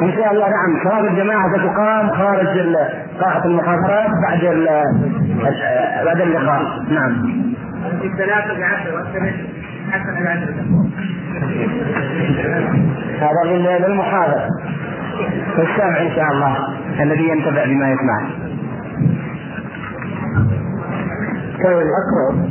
إن 0.01 0.11
شاء 0.11 0.31
الله 0.31 0.47
نعم. 0.49 0.83
صلاه 0.83 1.11
الجماعه 1.11 1.57
ستقام 1.57 2.09
خارج 2.09 2.75
قاعة 3.19 3.45
المحاضرات 3.45 4.11
بعد 4.27 4.43
بعد 6.05 6.21
اللقاء. 6.21 6.61
نعم. 6.89 7.43
هذا 13.19 13.87
للمحاضر 13.87 14.47
والسامع 15.57 16.01
إن 16.01 16.15
شاء 16.15 16.31
الله 16.31 16.57
الذي 17.03 17.27
ينتفع 17.29 17.65
بما 17.65 17.91
يسمع 17.91 18.21
طيب 21.63 21.87
أقرأ. 22.01 22.49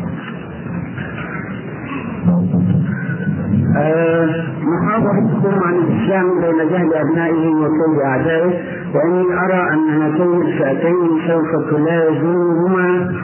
محاضرة 4.63 5.31
تقوم 5.41 5.63
عن 5.65 5.75
الإسلام 5.75 6.41
بين 6.41 6.69
جهل 6.69 6.95
أبنائه 6.95 7.49
وكيد 7.49 8.01
أعدائه 8.05 8.53
وإني 8.95 9.25
أرى 9.45 9.73
أن 9.73 10.03
هاتين 10.03 10.43
الفئتين 10.43 11.09
سوف 11.29 11.71
تلازمهما 11.71 13.15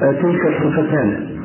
تلك 0.00 0.46
الصفتان. 0.46 1.37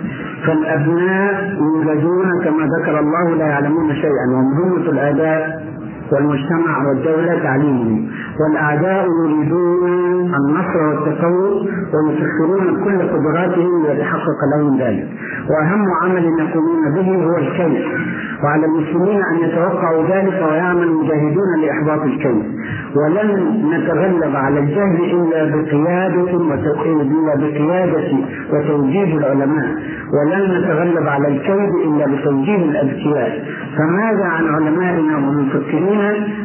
فالأبناء 0.45 1.57
يولدون 1.61 2.43
كما 2.43 2.63
ذكر 2.79 2.99
الله 2.99 3.35
لا 3.35 3.45
يعلمون 3.47 3.95
شيئا 3.95 4.25
ومهمة 4.35 4.89
الآباء 4.89 5.63
والمجتمع 6.11 6.87
والدولة 6.87 7.43
تعليمهم. 7.43 8.07
والأعداء 8.39 9.07
يريدون 9.23 10.33
النصر 10.35 10.77
والتفوق 10.87 11.61
ويسخرون 11.93 12.83
كل 12.83 12.97
قدراتهم 13.13 13.85
ليتحقق 13.85 14.39
لهم 14.57 14.79
ذلك. 14.79 15.07
وأهم 15.49 15.85
عمل 16.03 16.25
يقومون 16.39 16.91
به 16.95 17.25
هو 17.25 17.37
الكيد 17.37 17.83
وعلى 18.43 18.65
المسلمين 18.65 19.21
أن 19.23 19.37
يتوقعوا 19.49 20.03
ذلك 20.03 20.47
ويعمل 20.49 20.87
مجاهدون 20.87 21.49
لإحباط 21.61 22.01
الكيد 22.01 22.43
ولن 22.95 23.29
نتغلب 23.73 24.35
على 24.35 24.59
الجهل 24.59 24.97
إلا 25.03 25.45
بقيادة 25.55 26.31
إلا 26.85 27.35
بقيادة 27.35 28.17
وتوجيه 28.53 29.17
العلماء. 29.17 29.67
ولن 30.13 30.57
نتغلب 30.57 31.07
على 31.07 31.27
الكيد 31.27 31.69
إلا 31.85 32.05
بتوجيه 32.05 32.65
الأذكياء 32.69 33.43
فماذا 33.77 34.25
عن 34.25 34.47
علمائنا 34.47 35.15
والمفكرين 35.15 35.99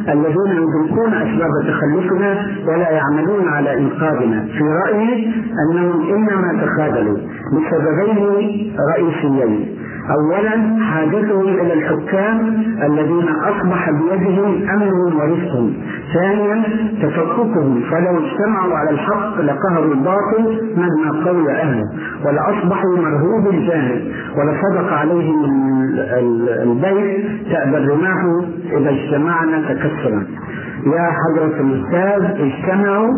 الذين 0.09 0.51
يدركون 0.51 1.13
أسباب 1.13 1.51
تخلفنا 1.79 2.47
ولا 2.67 2.89
يعملون 2.89 3.47
على 3.47 3.77
إنقاذنا. 3.77 4.45
في 4.57 4.63
رأيي 4.63 5.33
أنهم 5.63 6.13
إنما 6.13 6.61
تخاذلوا 6.63 7.17
لسببين 7.53 8.73
رئيسيين. 8.95 9.75
اولا 10.09 10.83
حاجتهم 10.83 11.47
إلى 11.47 11.73
الحكام 11.73 12.63
الذين 12.83 13.29
أصبح 13.29 13.89
بيدهم 13.89 14.69
امنهم 14.69 15.19
ورزقهم. 15.19 15.73
ثانيا 16.13 16.63
تفككهم. 17.01 17.81
فلو 17.91 18.17
اجتمعوا 18.17 18.73
على 18.73 18.89
الحق 18.89 19.41
لقهروا 19.41 19.93
الباطل 19.93 20.73
مهما 20.77 21.25
قوي 21.25 21.51
أهله. 21.51 21.83
ولاصبحوا 22.25 22.97
مرهوب 22.97 23.53
الجانب 23.53 24.01
ولصدق 24.37 24.93
عليهم 24.93 25.45
البيت 26.63 27.25
تأبى 27.51 27.77
الرماح 27.77 28.17
إذا 28.77 28.89
اجتمعنا 28.89 29.73
تكسرا. 29.73 30.23
يا 30.85 31.09
حضرة 31.11 31.61
الأستاذ 31.61 32.23
اجتمعوا 32.41 33.13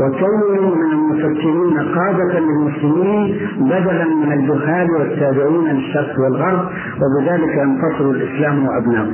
وكونوا 0.00 0.74
من 0.76 0.92
المفكرين 0.92 1.78
قادة 1.94 2.38
للمسلمين 2.40 3.36
بدلا 3.60 4.04
من 4.04 4.32
الجهال 4.32 4.90
والتابعين 4.90 5.64
للشرق 5.64 6.20
والغرب 6.20 6.68
وبذلك 7.00 7.56
ينتصر 7.56 8.10
الإسلام 8.10 8.66
وأبنائه. 8.66 9.12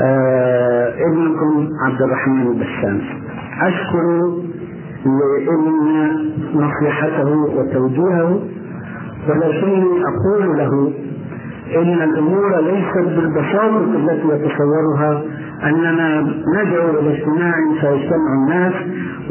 آه 0.00 0.92
ابنكم 1.08 1.68
عبد 1.86 2.02
الرحمن 2.02 2.42
البسام 2.46 3.00
أشكر 3.62 4.32
لابن 5.04 6.10
نصيحته 6.54 7.28
وتوجيهه 7.56 8.40
ولكني 9.28 10.02
أقول 10.04 10.58
له 10.58 10.92
إن 11.72 12.02
الأمور 12.02 12.60
ليست 12.60 13.08
بالبساطة 13.16 13.84
التي 13.96 14.28
يتصورها 14.28 15.22
أننا 15.64 16.20
ندعو 16.56 16.90
إلى 16.90 17.10
اجتماع 17.12 17.54
فيجتمع 17.80 18.34
الناس 18.42 18.74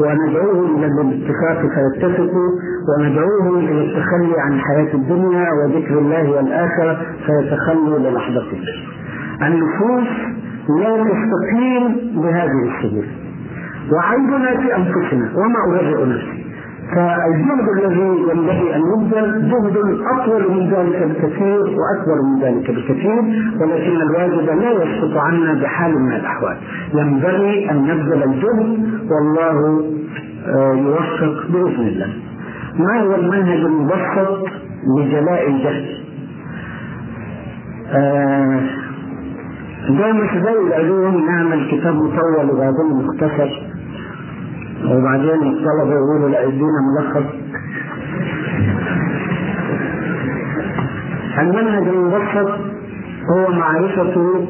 وندعوهم 0.00 0.84
إلى 0.84 1.00
الاتفاق 1.02 1.58
فيتفقوا 1.74 2.50
وندعوهم 2.88 3.58
إلى 3.58 3.84
التخلي 3.84 4.34
عن 4.40 4.60
حياة 4.60 4.94
الدنيا 4.94 5.46
وذكر 5.52 5.98
الله 5.98 6.30
والآخرة 6.30 7.00
فيتخلوا 7.26 7.98
للحظتهم. 7.98 8.60
النفوس 9.42 10.08
لا 10.80 11.04
تستقيم 11.04 11.82
بهذه 12.22 12.62
السبيل. 12.68 13.08
وعيبنا 13.92 14.60
في 14.60 14.76
أنفسنا 14.76 15.28
وما 15.36 15.58
أبرئ 15.68 16.06
نفسي. 16.06 16.33
فالجهد 16.90 17.68
الذي 17.68 18.22
ينبغي 18.30 18.76
أن 18.76 18.80
يبذل 18.80 19.50
جهد 19.50 19.76
أطول 20.14 20.52
من 20.52 20.70
ذلك 20.70 21.08
بكثير 21.08 21.60
واكبر 21.60 22.22
من 22.22 22.42
ذلك 22.42 22.70
بكثير 22.70 23.22
ولكن 23.60 23.96
الواجب 24.02 24.60
لا 24.60 24.70
يسقط 24.70 25.16
عنا 25.16 25.54
بحال 25.62 25.92
من 25.98 26.12
الأحوال. 26.12 26.56
ينبغي 26.94 27.70
أن 27.70 27.82
نبذل 27.82 28.22
الجهد 28.22 28.88
والله 29.10 29.84
آه، 30.46 30.72
يوفق 30.74 31.46
بإذن 31.50 31.86
الله. 31.86 32.08
ما 32.78 33.00
هو 33.00 33.14
المنهج 33.14 33.58
المبسط 33.58 34.46
لجلاء 34.98 35.48
الجهل 35.48 35.86
آه 37.92 38.60
دائما 39.88 40.42
زي 40.44 40.58
العلوم 40.66 41.26
نعمل 41.26 41.70
كتاب 41.70 41.94
مطول 41.94 42.50
وبعدين 42.50 43.06
مختصر. 43.06 43.73
وبعدين 44.90 45.42
الطلبة 45.52 45.94
يقولوا 45.94 46.28
لا 46.28 46.42
ادينا 46.48 46.80
ملخص. 46.98 47.26
المنهج 51.38 51.88
المبسط 51.88 52.58
هو 53.30 53.52
معرفة 53.52 54.44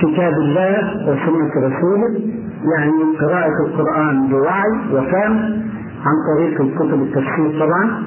كتاب 0.00 0.32
الله 0.32 0.78
وسنة 1.08 1.50
رسوله 1.66 2.20
يعني 2.72 3.16
قراءة 3.20 3.66
القرآن 3.66 4.28
بوعي 4.28 4.72
وفهم 4.92 5.36
عن 6.06 6.14
طريق 6.34 6.60
الكتب 6.60 7.02
التفسير 7.02 7.60
طبعا 7.66 8.02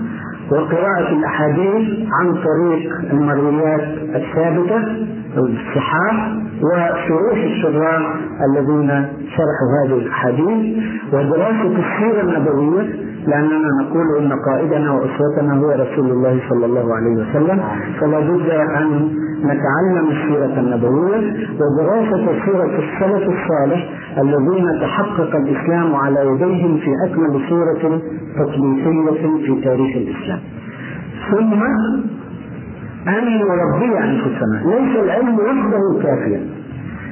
وقراءة 0.52 1.10
الأحاديث 1.13 1.89
عن 2.19 2.34
طريق 2.34 2.93
المرويات 3.13 3.82
الثابتة 4.15 5.06
أو 5.38 5.45
الصحاح. 5.45 6.32
وشروح 6.63 7.38
الشراح 7.43 8.15
الذين 8.50 9.06
شرحوا 9.36 9.69
هذه 9.86 9.97
الأحاديث 9.97 10.84
ودراسة 11.13 11.74
السيرة 11.84 12.21
النبوية 12.21 13.12
لأننا 13.28 13.69
نقول 13.82 14.06
إن 14.19 14.32
قائدنا 14.50 14.91
وأسوتنا 14.91 15.54
هو 15.54 15.71
رسول 15.71 16.12
الله 16.12 16.39
صلى 16.50 16.65
الله 16.65 16.95
عليه 16.95 17.12
وسلم 17.21 17.62
فلا 18.00 18.19
بد 18.19 18.50
أن 18.50 19.10
نتعلم 19.43 20.08
السيرة 20.12 20.60
النبوية 20.60 21.47
ودراسة 21.60 22.26
سيرة 22.45 22.80
السلف 22.80 23.30
الصالح 23.30 23.89
الذين 24.21 24.80
تحقق 24.82 25.36
الإسلام 25.36 25.95
على 25.95 26.19
يديهم 26.28 26.78
في 26.78 26.91
أكمل 27.06 27.41
صورة 27.50 28.02
تطبيقية 28.38 29.45
في 29.45 29.62
تاريخ 29.63 29.95
الإسلام. 29.95 30.39
ثم 31.32 31.63
أن 33.08 33.38
نربي 33.38 33.98
أنفسنا 34.00 34.62
ليس 34.66 34.96
العلم 35.04 35.36
وحده 35.40 36.04
كافيا 36.04 36.42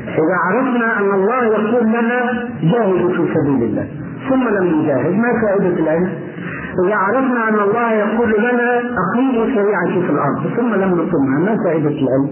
إذا 0.07 0.35
عرفنا 0.45 0.99
أن 0.99 1.11
الله 1.13 1.43
يقول 1.45 1.87
لنا 1.87 2.49
جاهدوا 2.63 3.09
في 3.09 3.33
سبيل 3.33 3.63
الله 3.63 3.87
ثم 4.29 4.47
لم 4.49 4.81
نجاهد 4.81 5.13
ما 5.17 5.41
فائدة 5.41 5.79
العلم؟ 5.83 6.09
إذا 6.85 6.95
عرفنا 6.95 7.49
أن 7.49 7.53
الله 7.59 7.91
يقول 7.93 8.29
لنا 8.39 8.81
أقيموا 9.03 9.45
شريعتي 9.45 10.01
في 10.07 10.11
الأرض 10.11 10.47
ثم 10.57 10.73
لم 10.73 10.89
نقمها 10.89 11.39
ما 11.39 11.63
فائدة 11.63 11.89
العلم؟ 11.89 12.29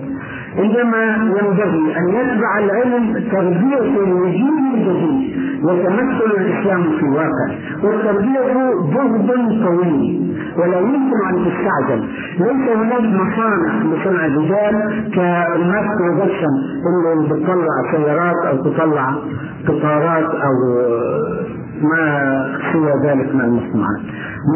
إنما 0.60 1.06
ينبغي 1.15 1.98
أن 1.98 2.10
يتبع 2.10 2.60
العلم 2.60 3.13
تربية 3.32 4.04
الوجود 4.04 4.74
الجديد 4.74 5.37
يتمثل 5.63 6.32
الإسلام 6.38 6.84
في 6.84 7.06
الواقع 7.06 7.48
والتربية 7.84 8.39
جهد 8.93 9.65
طويل 9.65 10.38
ولا 10.58 10.80
يمكن 10.80 11.17
أن 11.30 11.46
تستعجل. 11.46 12.04
ليس 12.39 12.70
هناك 12.78 13.02
مصانع 13.02 13.84
لصنع 13.84 14.26
الرجال 14.26 14.76
كالناس 15.15 15.86
برودكشن 16.00 16.54
اللي 16.88 17.30
بتطلع 17.30 17.91
سيارات 17.91 18.36
أو 18.46 18.58
تطلع 18.63 19.15
قطارات 19.67 20.30
أو 20.36 20.54
ما 21.82 22.58
سوى 22.74 22.91
ذلك 23.04 23.36
من 23.36 23.41
المصنوعات 23.41 24.00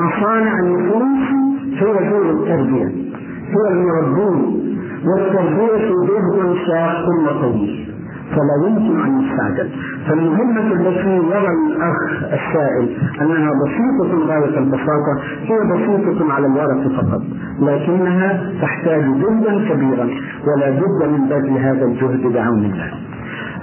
مصانع 0.02 0.60
النفوس 0.60 1.28
هي 1.80 2.10
دور 2.10 2.30
التربية 2.30 2.86
هي 3.48 3.72
المربون 3.72 4.62
والتربية 5.06 5.90
جهد 5.90 6.56
شاق 6.68 7.06
وطويل 7.26 7.81
فلا 8.32 8.68
يمكن 8.68 9.02
ان 9.06 9.22
يستعجل 9.22 9.70
فالمهمة 10.08 10.74
التي 10.74 11.16
يرى 11.16 11.48
الأخ 11.68 12.24
السائل 12.24 12.98
أنها 13.22 13.52
بسيطة 13.64 14.26
غاية 14.28 14.58
البساطة 14.58 15.14
هي 15.42 15.58
بسيطة 15.74 16.34
على 16.34 16.46
الورق 16.48 16.88
فقط 16.88 17.22
لكنها 17.62 18.52
تحتاج 18.62 19.02
جهدا 19.04 19.70
كبيرا 19.70 20.10
ولا 20.48 20.70
بد 20.70 21.10
من 21.10 21.30
بذل 21.30 21.58
هذا 21.58 21.86
الجهد 21.86 22.34
بعون 22.34 22.60
الله. 22.66 22.92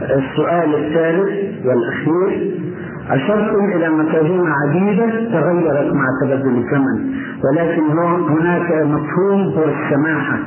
السؤال 0.02 0.74
الثالث 0.74 1.66
والأخير 1.66 2.50
أشرتم 3.10 3.64
إلى 3.64 3.88
مفاهيم 3.88 4.42
عديدة 4.46 5.06
تغيرت 5.32 5.94
مع 5.94 6.04
تبدل 6.22 6.56
الزمن 6.58 7.12
ولكن 7.44 7.82
هناك 8.30 8.86
مفهوم 8.86 9.40
هو 9.56 9.64
السماحة 9.64 10.38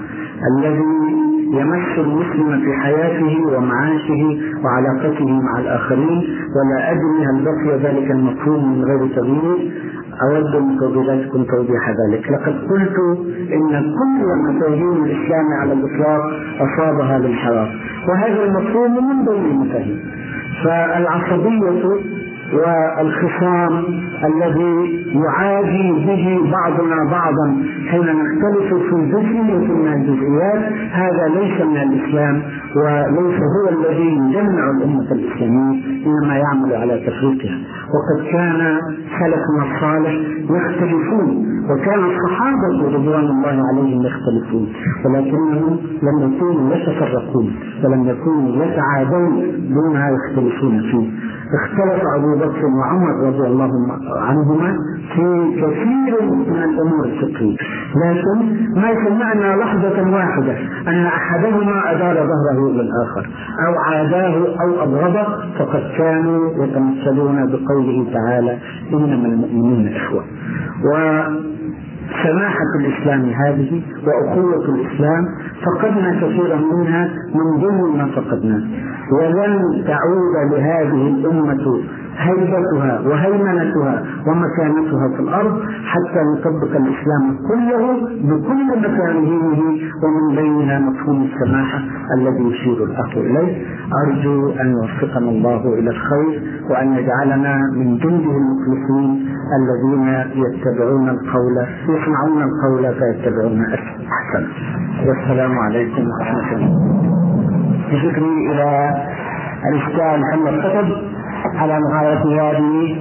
الذي 0.47 1.21
يمس 1.54 1.97
المسلم 1.97 2.62
في 2.62 2.73
حياته 2.82 3.38
ومعاشه 3.58 4.39
وعلاقته 4.63 5.30
مع 5.41 5.60
الآخرين 5.60 6.17
ولا 6.56 6.91
أدري 6.91 7.25
هل 7.25 7.45
بقي 7.45 7.77
ذلك 7.77 8.12
المفهوم 8.12 8.73
من 8.77 8.86
غير 8.86 9.15
تغيير. 9.15 9.71
أود 10.21 10.56
من 10.56 10.77
فضيلتكم 10.80 11.43
توضيح 11.43 11.89
ذلك. 11.89 12.32
لقد 12.32 12.54
قلت 12.69 12.97
إن 13.54 13.69
كل 13.99 14.27
مفاهيم 14.49 15.04
الإسلام 15.04 15.45
على 15.62 15.73
الإطلاق 15.73 16.21
أصابها 16.60 17.17
الانحراف 17.17 17.69
وهذا 18.10 18.43
المفهوم 18.43 19.10
من 19.10 19.25
بين 19.25 19.45
المفاهيم. 19.45 19.99
فالعصبية 20.63 21.84
والخصام 22.53 23.83
الذي 24.23 25.05
يعادي 25.15 25.91
به 25.91 26.51
بعضنا 26.51 27.03
بعضا 27.11 27.63
حين 27.89 28.01
نختلف 28.01 28.73
في 28.73 28.95
الجزء 28.95 29.55
وفي 29.55 29.93
الجزئيات 29.95 30.73
هذا 30.91 31.27
ليس 31.27 31.61
من 31.61 31.77
الإسلام 31.77 32.41
وليس 32.75 33.39
هو 33.39 33.69
الذي 33.79 34.11
يجمع 34.15 34.71
الأمة 34.77 35.11
الإسلامية 35.11 35.83
إنما 36.05 36.37
يعمل 36.37 36.75
على 36.75 36.99
تفريقها. 36.99 37.57
وقد 37.93 38.27
كان 38.31 38.79
سلفنا 39.19 39.75
الصالح 39.75 40.13
يختلفون 40.49 41.51
وكان 41.69 41.99
الصحابة 41.99 42.95
رضوان 42.95 43.25
الله 43.25 43.63
عليهم 43.69 44.01
يختلفون 44.05 44.67
ولكنهم 45.05 45.77
لم 46.03 46.33
يكونوا 46.33 46.75
يتفرقون 46.75 47.55
ولم 47.83 48.09
يكونوا 48.09 48.65
يتعادون 48.65 49.31
دون 49.73 49.93
ما 49.93 50.09
يختلفون 50.09 50.81
فيه. 50.81 51.11
اختلف 51.63 52.01
أبو 52.17 52.40
بكر 52.41 52.65
وعمر 52.65 53.27
رضي 53.27 53.47
الله 53.47 53.71
عنهما 54.17 54.75
في 55.15 55.51
كثير 55.62 56.32
من 56.32 56.63
الأمور 56.63 57.06
الفقهية. 57.06 57.58
لكن 58.06 58.38
ما 58.75 58.89
سمعنا 59.06 59.56
لحظة 59.56 60.12
واحدة 60.12 60.58
أن 60.88 61.06
أحدهما 61.06 61.91
أدار 61.91 62.15
ظهره 62.15 62.69
إلى 62.71 62.82
الآخر 62.82 63.30
أو 63.67 63.73
عاداه 63.80 64.36
أو 64.62 64.84
أبغضه 64.84 65.25
فقد 65.60 65.84
كانوا 65.97 66.63
يتمثلون 66.63 67.45
بقوله 67.51 68.06
تعالى 68.13 68.58
إنما 68.93 69.27
المؤمنون 69.27 69.88
إخوة. 69.88 70.23
سماحة 72.24 72.71
الإسلام 72.80 73.21
هذه 73.30 73.82
وأخوة 74.08 74.76
الإسلام 74.76 75.26
فقدنا 75.65 76.12
كثيرا 76.21 76.58
منها 76.58 77.10
من 77.36 77.62
ضمن 77.62 77.97
ما 77.97 78.06
فقدناه 78.15 78.62
ولن 79.21 79.84
تعود 79.88 80.52
لهذه 80.52 81.08
الأمة 81.08 81.82
هيبتها 82.17 83.00
وهيمنتها 83.06 83.61
ومكانتها 84.27 85.07
في 85.15 85.19
الأرض 85.19 85.60
حتى 85.86 86.19
نطبق 86.34 86.75
الإسلام 86.75 87.38
كله 87.47 87.93
بكل 88.23 88.79
مفاهيمه 88.79 89.62
ومن 90.03 90.36
بينها 90.36 90.79
مفهوم 90.79 91.23
السماحة 91.34 91.79
الذي 92.17 92.43
يشير 92.43 92.84
الأخ 92.84 93.17
إليه. 93.17 93.65
أرجو 94.05 94.49
أن 94.51 94.71
يوفقنا 94.71 95.29
الله 95.29 95.73
إلى 95.73 95.89
الخير 95.89 96.41
وأن 96.69 96.93
يجعلنا 96.93 97.57
من 97.75 97.97
جنده 97.97 98.31
المخلصين 98.38 99.27
الذين 99.60 100.07
يتبعون 100.43 101.10
القول 101.10 101.55
يسمعون 101.89 102.43
القول 102.43 102.93
فيتبعون 102.95 103.62
احسن 103.62 104.47
والسلام 105.07 105.60
عليكم 105.60 106.03
ورحمة 106.07 106.55
الله. 106.55 107.01
بشكري 107.91 108.51
إلى 108.51 108.95
الأستاذ 109.69 110.19
محمد 110.19 110.53
قطب 110.53 110.88
على 111.55 111.79
محاولة 111.79 112.41
هذه 112.51 112.95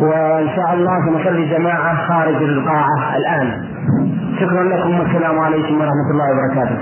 وإن 0.00 0.48
شاء 0.56 0.74
الله 0.74 0.94
سنصلي 1.06 1.44
جماعة 1.50 2.08
خارج 2.08 2.42
القاعة 2.42 3.16
الآن. 3.16 3.48
شكرا 4.40 4.62
لكم 4.62 5.00
والسلام 5.00 5.38
عليكم 5.38 5.74
ورحمة 5.74 6.10
الله 6.10 6.26
وبركاته. 6.32 6.78